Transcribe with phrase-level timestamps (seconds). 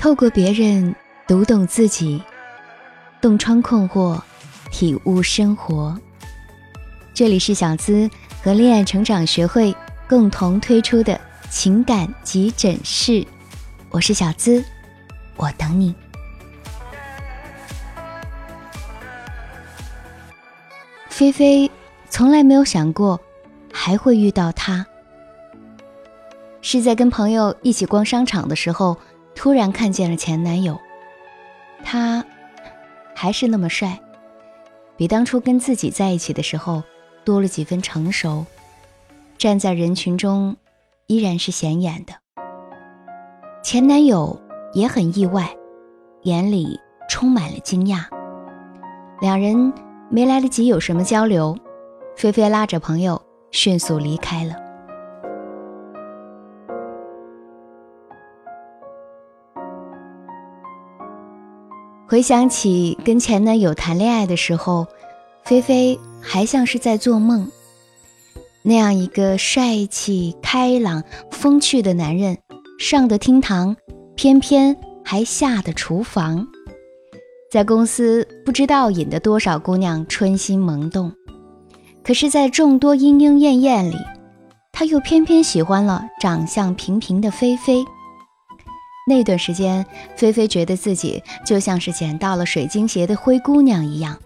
[0.00, 0.96] 透过别人
[1.28, 2.22] 读懂自己，
[3.20, 4.18] 洞穿困惑，
[4.70, 5.94] 体悟生活。
[7.12, 8.08] 这里是小资
[8.42, 9.76] 和恋爱成长学会
[10.08, 13.22] 共同推出的情感急诊室，
[13.90, 14.64] 我是小资，
[15.36, 15.94] 我等你。
[21.10, 21.70] 菲菲
[22.08, 23.20] 从来没有想过
[23.70, 24.86] 还会遇到他，
[26.62, 28.96] 是在跟朋友一起逛商场的时候，
[29.40, 30.78] 突然看见了前男友。
[31.82, 32.22] 他
[33.14, 33.98] 还是那么帅，
[34.98, 36.82] 比当初跟自己在一起的时候
[37.24, 38.44] 多了几分成熟，
[39.38, 40.54] 站在人群中
[41.06, 42.12] 依然是显眼的。
[43.62, 44.38] 前男友
[44.74, 45.56] 也很意外，
[46.24, 48.04] 眼里充满了惊讶，
[49.22, 49.72] 两人。
[50.12, 51.56] 没来得及有什么交流，
[52.16, 54.56] 菲菲拉着朋友迅速离开了。
[62.10, 64.84] 回想起跟前男友谈恋爱的时候，
[65.44, 67.48] 菲菲还像是在做梦。
[68.62, 72.36] 那样一个帅气、开朗、风趣的男人，
[72.80, 73.76] 上得厅堂，
[74.16, 76.44] 偏偏还下得厨房。
[77.48, 81.12] 在公司不知道引得多少姑娘春心萌动，
[82.02, 83.94] 可是，在众多莺莺燕燕里，
[84.72, 87.84] 他又偏偏喜欢了长相平平的菲菲。
[89.10, 94.16] 那段时间，菲菲觉得自己就像是捡到了水晶鞋的灰姑娘一样，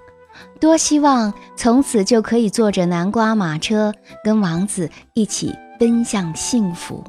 [0.60, 7.02] 多希望从此就可以坐着南瓜马车，跟王子一起奔向幸福。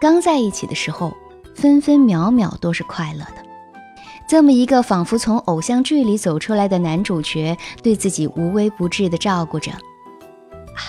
[0.00, 1.12] 刚在一起的时候，
[1.56, 3.44] 分分秒秒都是快乐的。
[4.28, 10.80] 这么一个仿佛从偶像剧里走出来的男主角，对自己无微不至的照顾着，啊！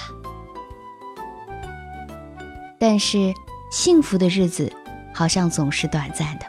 [2.77, 3.33] 但是
[3.69, 4.71] 幸福的日子
[5.13, 6.45] 好像总是短暂的。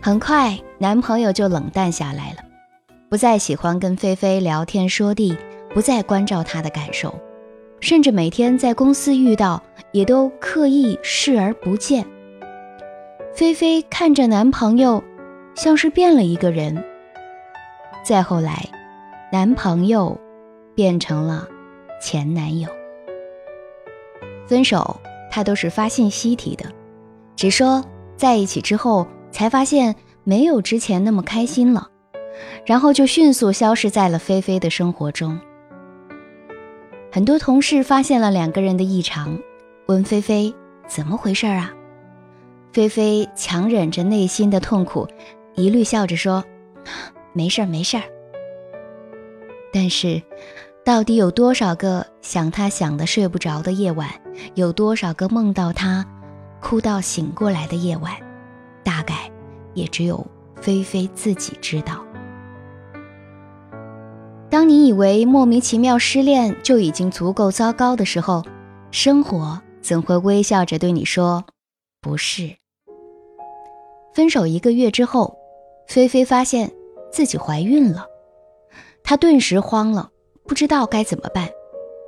[0.00, 2.38] 很快，男朋友就冷淡下来了，
[3.08, 5.36] 不再喜欢跟菲菲聊天说地，
[5.74, 7.14] 不再关照她的感受，
[7.80, 9.62] 甚至每天在公司遇到，
[9.92, 12.06] 也都刻意视而不见。
[13.34, 15.02] 菲菲看着男朋友。
[15.56, 16.84] 像是变了一个人。
[18.04, 18.68] 再后来，
[19.32, 20.20] 男朋友
[20.74, 21.48] 变成了
[21.98, 22.68] 前男友。
[24.46, 25.00] 分手，
[25.36, 26.64] 他都是发信息提的，
[27.36, 27.84] 只说
[28.16, 31.90] 在一起之后才发现没有之前那么开心了，
[32.64, 35.38] 然后就迅速消失在了菲菲的生活中。
[37.12, 39.38] 很多同事发现了两个人的异常，
[39.88, 40.54] 问菲菲
[40.88, 41.70] 怎么回事啊？
[42.72, 45.06] 菲菲强忍着内心的痛苦。
[45.54, 46.42] 一律笑着说
[47.34, 48.04] ：“没事儿，没事儿。”
[49.70, 50.22] 但是，
[50.82, 54.08] 到底有多少个想他想的睡不着的夜晚？
[54.54, 56.04] 有多少个梦到他，
[56.60, 58.12] 哭到醒过来的夜晚？
[58.82, 59.30] 大概
[59.74, 60.26] 也只有
[60.60, 62.04] 菲菲自己知道。
[64.48, 68.44] 当你以为莫名其妙失恋就已经足够糟糕的时候，
[68.90, 71.44] 生活怎会微笑着对你说
[72.00, 72.56] ：“不是。”
[74.14, 75.36] 分手一个月之后。
[75.88, 76.72] 菲菲发现
[77.12, 78.06] 自己怀孕了，
[79.04, 80.10] 她顿时慌了，
[80.44, 81.48] 不知道该怎么办，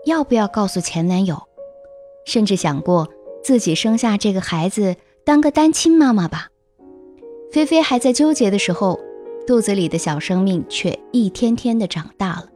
[0.04, 1.40] 要不要告诉前男友，
[2.28, 3.08] 甚至想过
[3.42, 4.94] 自己生下这个孩子
[5.24, 6.48] 当个单亲妈妈吧。
[7.50, 9.00] 菲菲还在纠结的时候，
[9.46, 12.48] 肚子里的小生命却一天天的长大了，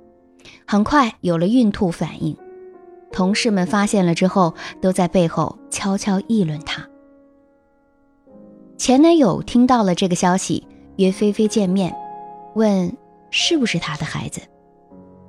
[0.67, 2.37] 很快有了孕吐反应。
[3.11, 6.87] 同事们发现了之后，都在背后悄悄议论她。
[8.77, 10.69] 前男友听到了这个消息。
[10.97, 11.91] 约菲菲见面，
[12.55, 12.95] 问
[13.31, 14.43] 是不是他的孩子。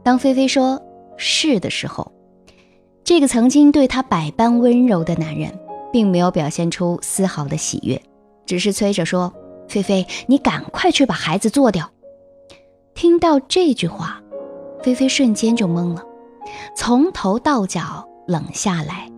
[0.03, 0.79] 当菲菲说
[1.15, 2.11] 是的时候，
[3.03, 5.59] 这个曾经对她百般温柔的男人，
[5.91, 8.01] 并没有表现出丝毫的喜悦，
[8.45, 9.33] 只是催着说
[9.67, 11.89] ：“菲菲，你赶快去把孩子做掉。”
[12.95, 14.21] 听到这句话，
[14.81, 16.03] 菲菲瞬间就懵了，
[16.77, 19.11] 从头到脚冷下来，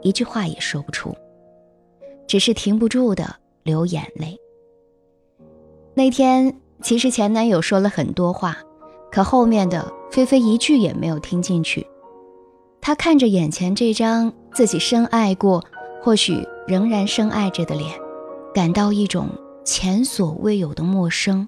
[0.00, 1.14] 一句话也说不出，
[2.26, 4.38] 只是停不住的流眼泪。
[5.92, 8.56] 那天，其实前男友说了很多话，
[9.10, 11.86] 可后面的菲菲一句也没有听进去。
[12.80, 15.62] 他看着眼前这张自己深爱过，
[16.02, 17.90] 或许仍然深爱着的脸，
[18.54, 19.28] 感到一种
[19.64, 21.46] 前所未有的陌生。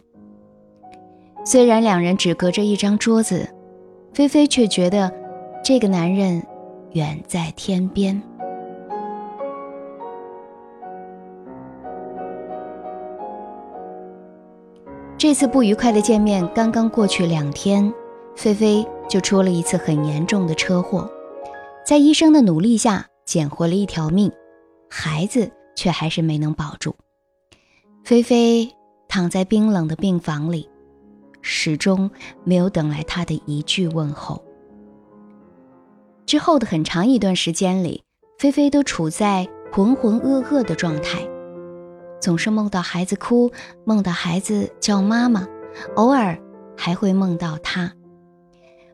[1.44, 3.49] 虽然两人只隔着一张桌子，
[4.12, 5.11] 菲菲却觉得
[5.65, 6.43] 这个男人
[6.93, 8.21] 远在天边。
[15.17, 17.93] 这次不愉快的见面刚刚过去两天，
[18.37, 21.11] 菲菲就出了一次很严重的车祸，
[21.85, 24.31] 在医生的努力下捡回了一条命，
[24.88, 26.94] 孩子却还是没能保住。
[28.05, 28.71] 菲菲
[29.09, 30.69] 躺在冰冷的病房里，
[31.43, 32.11] 始终
[32.44, 34.43] 没有等来他的一句问候。
[36.27, 38.05] 之后的很长一段时间里，
[38.38, 41.26] 菲菲都处在浑浑噩噩的状态，
[42.21, 43.50] 总是梦到孩子哭，
[43.85, 45.49] 梦到孩子叫妈妈，
[45.97, 46.38] 偶尔
[46.76, 47.93] 还会梦到他。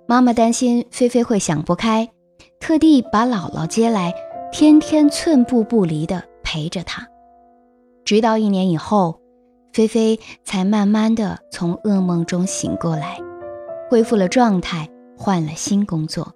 [0.06, 2.09] 妈妈担心菲菲会想不开，
[2.58, 4.14] 特地把姥姥接来，
[4.50, 7.06] 天天寸步不离地陪着她。
[8.05, 9.20] 直到一年以后，
[9.73, 13.19] 菲菲才慢慢地从噩梦中醒过来，
[13.91, 16.32] 恢复了状态，换了新工作，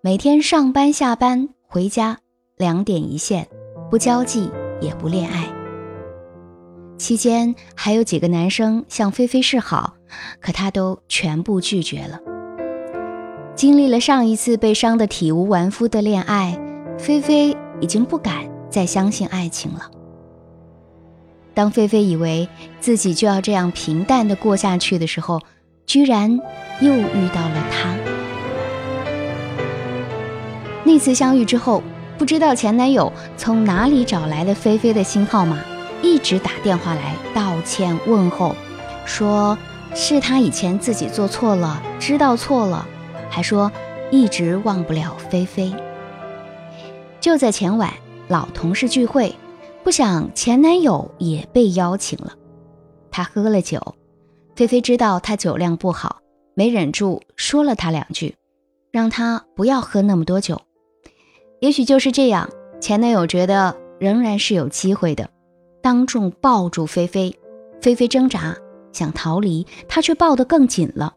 [0.00, 2.18] 每天上班下班回家
[2.56, 3.48] 两点一线，
[3.90, 4.50] 不交际
[4.80, 5.52] 也不恋爱。
[6.98, 9.94] 期间还有几个男生向菲菲示好，
[10.40, 12.18] 可她都全部拒绝了。
[13.56, 16.60] 经历了上一次被伤得体无完肤的恋爱，
[16.98, 18.34] 菲菲已经不敢
[18.68, 19.90] 再相信爱情了。
[21.54, 22.46] 当菲菲以为
[22.80, 25.40] 自己就要这样平淡的过下去的时候，
[25.86, 26.38] 居然
[26.82, 27.96] 又遇到了他。
[30.84, 31.82] 那次相遇之后，
[32.18, 35.58] 不知道前男友从哪里找来了菲菲的新号码，
[36.02, 38.54] 一直打电话来道歉问候，
[39.06, 39.56] 说
[39.94, 42.86] 是他以前自己做错了，知道错了。
[43.30, 43.70] 还说
[44.10, 45.74] 一直忘不了菲菲。
[47.20, 47.92] 就在前晚，
[48.28, 49.34] 老同事聚会，
[49.82, 52.32] 不想前男友也被邀请了。
[53.10, 53.94] 他喝了酒，
[54.54, 56.20] 菲菲知道他酒量不好，
[56.54, 58.34] 没忍住说了他两句，
[58.92, 60.60] 让他不要喝那么多酒。
[61.60, 62.48] 也许就是这样，
[62.80, 65.28] 前男友觉得仍然是有机会的，
[65.82, 67.34] 当众抱住菲菲。
[67.80, 68.56] 菲菲挣扎
[68.92, 71.14] 想逃离，他却抱得更紧了。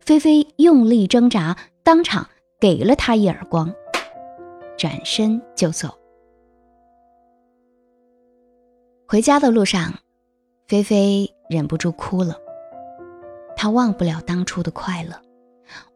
[0.00, 3.72] 菲菲用力挣扎，当场给了他一耳光，
[4.76, 5.88] 转身就走。
[9.06, 9.94] 回家的路上，
[10.66, 12.36] 菲菲忍不住哭了。
[13.56, 15.20] 她忘不了当初的快乐，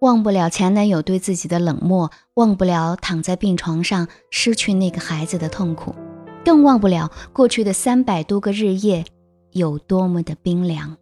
[0.00, 5.94] 忘不了前男友对自己的冷漠，忘不了躺在病床上失去那个孩子的痛苦，
[6.44, 9.04] 更忘不了过去的三百多个日夜
[9.52, 10.96] 有多么的冰凉。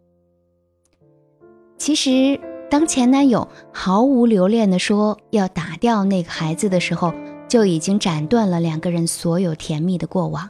[1.77, 2.39] 其实。
[2.69, 7.13] 当前男友毫无留恋地说要打掉那个孩子的时候，
[7.47, 10.49] 就已经斩断了两个人所有甜蜜的过往。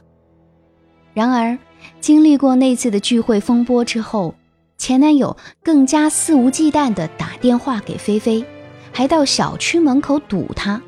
[1.12, 1.58] 然而，
[2.00, 4.34] 经历过那次的聚会风波之后，
[4.78, 8.44] 前男友更加肆无忌惮地打电话给菲菲，
[8.90, 10.80] 还到小区门口堵她。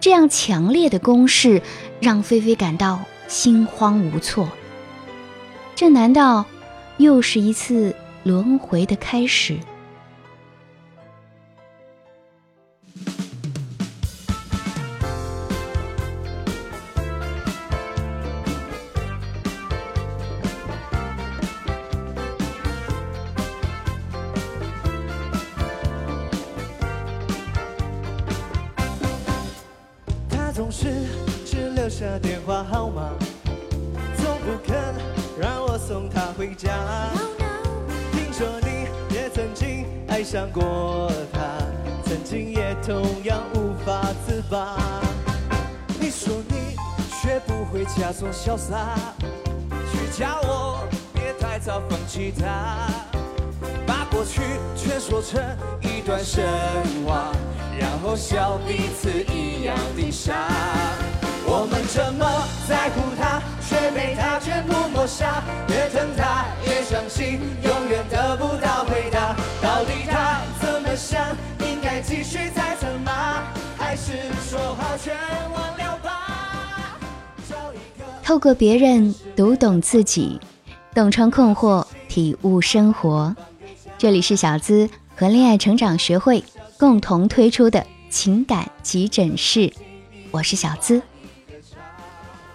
[0.00, 1.62] 这样强烈的攻势
[2.00, 2.98] 让菲菲感到
[3.28, 4.48] 心慌无措。
[5.76, 6.44] 这难道
[6.96, 7.94] 又是一次
[8.24, 9.58] 轮回的开始？
[30.54, 30.86] 总是
[31.46, 33.10] 只留下电话号码，
[34.18, 34.76] 从不肯
[35.40, 36.70] 让我送她回家。
[38.12, 41.40] 听说你也曾经爱上过他，
[42.04, 44.76] 曾经也同样无法自拔。
[45.98, 46.76] 你说你
[47.10, 48.94] 学不会假装潇洒，
[49.90, 52.90] 却叫我别太早放弃他，
[53.86, 54.42] 把过去
[54.76, 55.42] 全说成
[55.80, 56.44] 一段神
[57.06, 57.21] 话。
[58.12, 60.34] 然后笑彼此一样的傻，
[61.46, 65.42] 我们这么在乎他，却被他全部抹杀。
[65.70, 69.34] 越疼他越伤心，永远得不到回答。
[69.62, 71.34] 到底他怎么想？
[71.60, 73.44] 应该继续猜测吗？
[73.78, 74.12] 还是
[74.46, 75.16] 说好全
[75.54, 76.98] 忘了吧？
[78.22, 80.38] 透过别人读懂自己，
[80.94, 83.34] 洞穿困惑，体悟生活。
[83.96, 86.44] 这里是小资和恋爱成长学会。
[86.78, 89.72] 共同推出的情感急诊室，
[90.30, 91.00] 我是小资。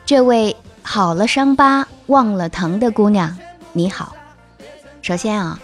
[0.05, 3.35] 这位好了伤疤忘了疼的姑娘，
[3.73, 4.15] 你好。
[5.01, 5.59] 首先啊，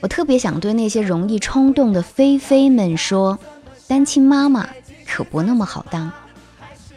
[0.00, 3.38] 我特别想对那些容易冲动的菲菲们说，
[3.86, 4.66] 单亲妈妈
[5.06, 6.10] 可不那么好当。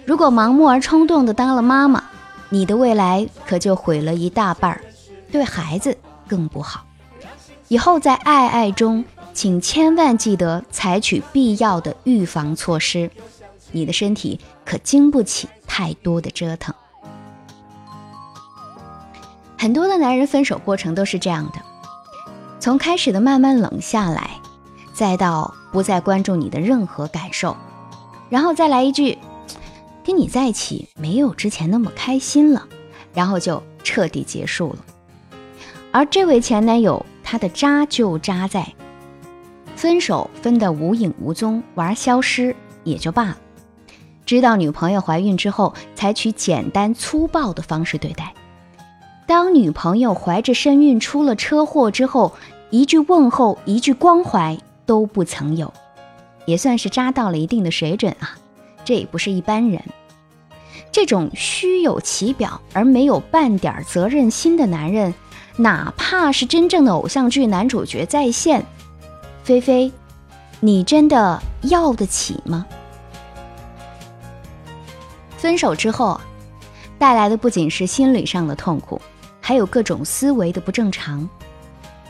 [0.03, 2.03] 如果盲目而冲动的当了妈妈，
[2.50, 4.82] 你的未来可就毁了一大半儿，
[5.32, 5.96] 对孩子
[6.27, 6.84] 更不好。
[7.68, 9.06] 以后在爱爱中。
[9.39, 13.10] 请千万记得采取必要的预防措施，
[13.72, 16.75] 你的身体可经不起太多的折腾。
[19.58, 21.62] 很多的男人分手过程都是这样的，
[22.60, 24.31] 从开始的慢慢冷下来，
[24.91, 27.55] 再到不再关注你的任何感受，
[28.29, 29.17] 然后再来一句，
[30.03, 32.67] 跟你在一起没有之前那么开心了，
[33.13, 34.79] 然后就彻底结束了。
[35.93, 38.67] 而这位前男友，他的渣就渣在
[39.79, 43.38] 分手分得无影无踪，玩消失也就罢了。
[44.25, 48.33] 知道女朋友怀孕之后，采取简单粗暴的方式对待。
[49.25, 52.33] 当女朋友怀着身孕出了车祸之后，
[52.69, 55.74] 一句问候，一句关怀都不曾有，
[56.45, 58.36] 也算是渣到了一定的水准啊！
[58.83, 59.81] 这也不是一般人。
[60.91, 65.13] 这种虚有其表而没有半点责任心的男人，
[65.55, 68.65] 哪怕是真正的偶像剧男主角在线，
[69.43, 69.91] 菲菲，
[70.60, 72.65] 你真的要得起吗？
[75.38, 76.19] 分手之后，
[76.98, 79.01] 带来的不仅是心理上的痛苦，
[79.41, 81.27] 还有各种思维的不正常。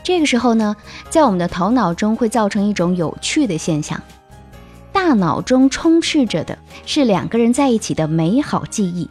[0.02, 0.76] 这个时候呢，
[1.08, 4.00] 在我们的头脑中会造成一种有趣的现象：
[4.92, 9.08] 大脑中充斥着的是两个人在一起的美好记忆，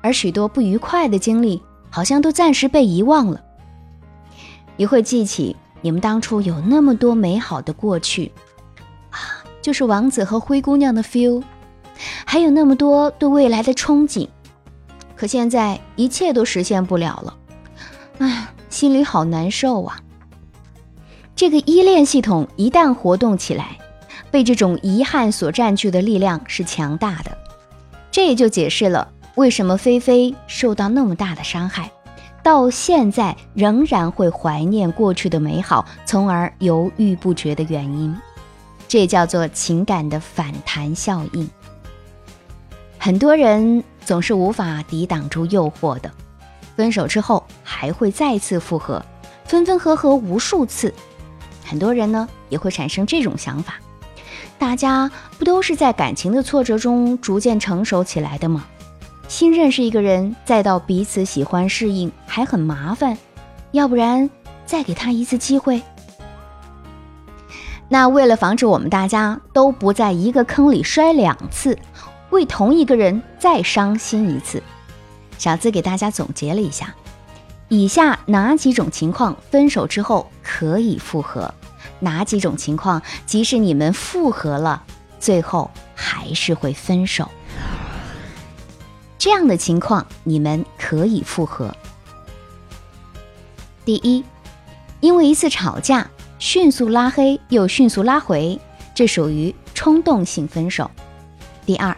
[0.00, 3.42] 而许多不愉快的经历好像都暂时被遗忘了。
[4.76, 8.32] 你会记起你们当初有那么多美好的过去，
[9.10, 11.42] 啊，就是王子和灰姑娘的 feel。
[12.26, 14.28] 还有那么多对未来的憧憬，
[15.14, 17.36] 可现在一切都实现不了了，
[18.18, 19.98] 唉，心里好难受啊！
[21.34, 23.78] 这个依恋系统一旦活动起来，
[24.30, 27.38] 被这种遗憾所占据的力量是强大的，
[28.10, 31.90] 这也就解释了为什么菲菲受到那么大的伤害，
[32.46, 38.16] 到现在仍然会怀念过去的美好，从而犹豫不决的原因。
[38.86, 41.50] 这叫做情感的反弹效应。
[42.98, 46.08] 很多人总是无法抵挡住诱惑的，
[46.76, 49.04] 分手之后还会再次复合，
[49.44, 50.94] 分分合合无数次。
[51.64, 53.74] 很多人呢也会产生这种想法：
[54.56, 58.64] 大家不都是在感情的挫折中逐渐成熟起来的吗？
[59.28, 63.18] 新认识一个人，再到彼此喜欢适应还很麻烦，
[63.72, 64.30] 要不然
[64.64, 65.82] 再给他一次机会。
[67.88, 71.78] 那为了防止我们大家都不在一个坑里摔两次。
[72.30, 74.60] 为同一个人再伤心一次，
[75.38, 76.92] 小资给大家总结了一下：
[77.68, 81.54] 以下哪几种情况分手之后可以复合？
[82.00, 84.82] 哪几种情况即使你们复合了，
[85.20, 87.30] 最后还是会分手？
[89.26, 91.74] 这样的情况你们可以复合。
[93.84, 94.22] 第一，
[95.00, 98.56] 因为一次吵架，迅速拉黑又迅速拉回，
[98.94, 100.88] 这属于冲动性分手。
[101.64, 101.96] 第二。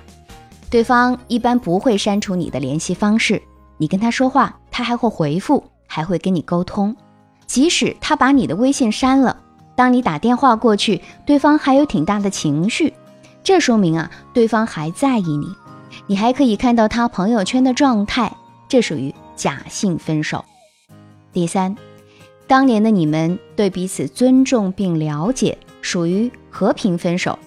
[0.71, 3.43] 对方一般不会删除你的联系方式，
[3.77, 6.97] 你跟他说话，他还会回复，还会跟你沟通。
[7.47, 9.37] 即使他把你的微信删了，
[9.77, 12.95] 当你打电话过去，对方还有挺大的情绪，
[13.45, 15.55] 这说明啊，对方还在意你。
[16.09, 18.35] 你还可以看到他朋友圈的状态，
[18.67, 20.43] 这属于假性分手。
[21.35, 21.77] 第三，
[22.47, 27.38] 当年的你们对彼此尊重并了解，属于和平分手。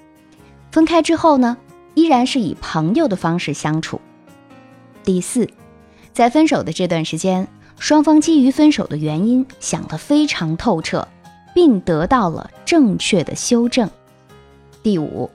[0.71, 1.57] 分开之后呢？
[1.93, 3.99] 依然是以朋友的方式相处。
[5.03, 5.49] 第四，
[6.13, 7.45] 在分手的这段时间，
[7.79, 11.05] 双方基于分手的原因想得非常透彻，
[11.53, 13.89] 并得到了正确的修正。
[14.81, 15.29] 第五，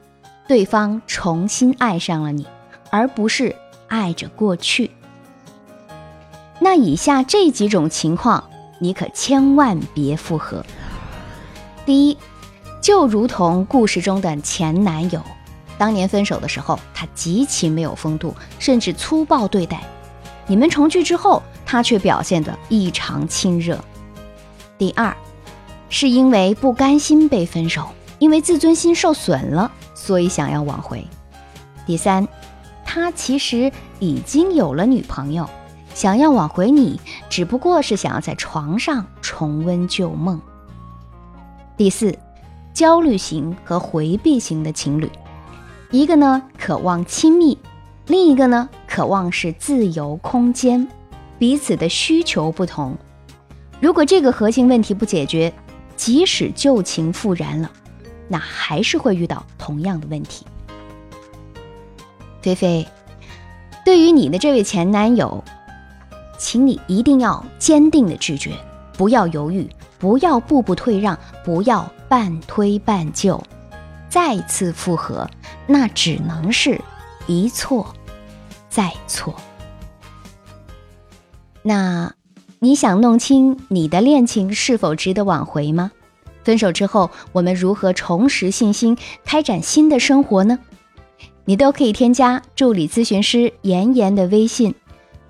[0.48, 2.46] 对方重新爱上了你，
[2.90, 3.54] 而不是
[3.88, 4.90] 爱着过去。
[6.58, 8.42] 那以下这几种情况，
[8.78, 10.64] 你可千万别复合。
[11.84, 12.18] 第一，
[12.80, 15.20] 就如同故事中的前男友。
[15.78, 19.82] 当年分手的时候，他极其没有风度，甚至粗暴对待。
[20.46, 23.78] 你们重聚之后，他却表现得异常亲热。
[24.78, 25.14] 第二，
[25.90, 27.88] 是因为不甘心被分手，
[28.18, 31.06] 因为自尊心受损了，所以想要挽回。
[31.86, 32.26] 第三，
[32.86, 35.46] 他其实已经有了女朋友，
[35.92, 40.40] 想要挽回你，只不过是想要在床上重温旧梦。
[41.76, 42.16] 第四，
[42.72, 45.10] 焦虑型和回避型的情侣。
[45.90, 47.58] 一个呢渴望亲密，
[48.06, 50.88] 另一个呢渴望是自由空间，
[51.38, 52.96] 彼此的需求不同。
[53.78, 55.52] 如果这个核心问题不解决，
[55.96, 57.70] 即使旧情复燃了，
[58.26, 60.46] 那还是会遇到同样的问题。
[62.46, 62.86] 菲菲，
[63.84, 65.42] 对于你的这位前男友，
[66.38, 68.52] 请你一定要坚定的拒绝，
[68.96, 73.42] 不要犹豫，不要步步退让，不要半推半就。
[74.08, 75.28] 再次复合，
[75.66, 76.80] 那只能是
[77.26, 77.92] 一错
[78.68, 79.34] 再错。
[81.62, 82.14] 那
[82.60, 85.90] 你想弄清你的恋情是否值得挽回吗？
[86.44, 90.60] 分手之后，我们如何重拾信心，开展新的生活呢？
[91.46, 94.74] 你都可以添加助理咨询师妍妍的微信，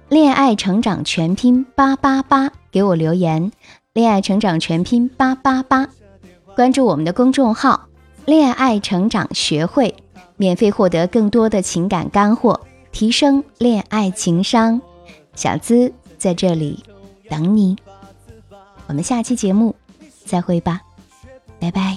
[0.09, 3.53] 恋爱成长全拼八八八给我留言。
[3.93, 5.89] 恋爱成长全拼八八八，
[6.55, 7.89] 关注我们的公众号
[8.27, 9.95] “恋爱成长学会”，
[10.37, 12.61] 免费获得更多的情感干货，
[12.93, 14.81] 提升恋爱情商。
[15.35, 16.83] 小资在这里
[17.31, 17.77] 等你，
[18.87, 19.75] 我们下期节目
[20.27, 20.81] 再会吧，
[21.59, 21.97] 拜拜。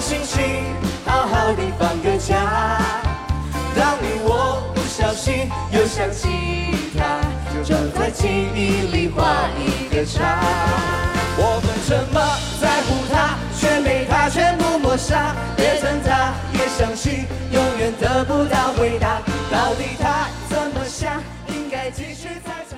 [0.00, 0.64] 心情
[1.06, 2.34] 好好的放个假。
[3.76, 4.80] 当你我不。
[4.90, 6.28] 小心，又想起
[6.98, 7.20] 他，
[7.62, 10.42] 就在记忆里画一个叉。
[11.38, 12.20] 我们这么
[12.60, 15.34] 在乎他，却被他全部抹杀。
[15.56, 19.22] 越疼他，越伤心，永远得不到回答。
[19.50, 21.22] 到底他怎么想？
[21.48, 22.69] 应该继续猜。